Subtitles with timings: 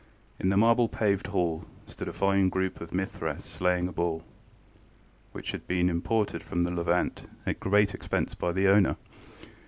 [0.39, 4.23] In the marble paved hall stood a fine group of Mithras slaying a bull,
[5.31, 8.97] which had been imported from the Levant at great expense by the owner.